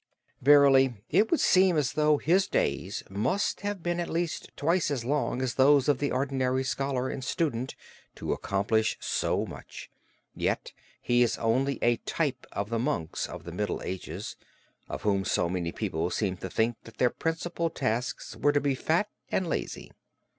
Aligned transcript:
Verily 0.41 0.95
it 1.11 1.29
would 1.29 1.39
seem 1.39 1.77
as 1.77 1.93
though 1.93 2.17
his 2.17 2.47
days 2.47 3.03
must 3.07 3.61
have 3.61 3.83
been 3.83 3.99
at 3.99 4.09
least 4.09 4.49
twice 4.57 4.89
as 4.89 5.05
long 5.05 5.43
as 5.43 5.53
those 5.53 5.87
of 5.87 5.99
the 5.99 6.09
ordinary 6.11 6.63
scholar 6.63 7.07
and 7.07 7.23
student 7.23 7.75
to 8.15 8.33
accomplish 8.33 8.97
so 8.99 9.45
much; 9.45 9.91
yet 10.33 10.73
he 10.99 11.21
is 11.21 11.37
only 11.37 11.77
a 11.83 11.97
type 11.97 12.47
of 12.51 12.71
the 12.71 12.79
monks 12.79 13.27
of 13.29 13.43
the 13.43 13.51
Middle 13.51 13.83
Ages, 13.83 14.35
of 14.89 15.03
whom 15.03 15.23
so 15.23 15.47
many 15.47 15.71
people 15.71 16.09
seem 16.09 16.35
to 16.37 16.49
think 16.49 16.77
that 16.85 16.97
their 16.97 17.11
principal 17.11 17.69
traits 17.69 18.35
were 18.35 18.51
to 18.51 18.59
be 18.59 18.73
fat 18.73 19.07
and 19.29 19.47
lazy. 19.47 19.91